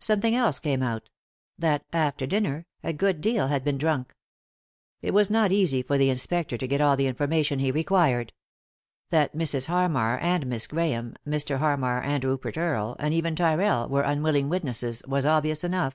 Somt 0.00 0.20
thing 0.20 0.34
else 0.34 0.58
came 0.58 0.82
out; 0.82 1.10
that, 1.56 1.84
after 1.92 2.26
dinner, 2.26 2.66
a 2.82 2.92
good 2.92 3.20
deal 3.20 3.46
had 3.46 3.62
been 3.62 3.78
drunk. 3.78 4.16
It 5.00 5.12
was 5.14 5.30
not 5.30 5.52
easy 5.52 5.80
for 5.80 5.96
the 5.96 6.10
inspector 6.10 6.58
to 6.58 6.66
get 6.66 6.80
all 6.80 6.96
the 6.96 7.06
information 7.06 7.60
he 7.60 7.70
required. 7.70 8.32
That 9.10 9.36
Mrs. 9.36 9.66
Harmar 9.66 10.18
and 10.18 10.48
Miss 10.48 10.66
Grahame, 10.66 11.14
Mr. 11.24 11.58
Harmar 11.58 12.02
and 12.02 12.24
Rupert 12.24 12.58
Earle, 12.58 12.96
and 12.98 13.14
even 13.14 13.36
Tyrrell, 13.36 13.88
were 13.88 14.02
unwilling 14.02 14.48
witnesses, 14.48 15.04
was 15.06 15.24
obvious 15.24 15.62
enough. 15.62 15.94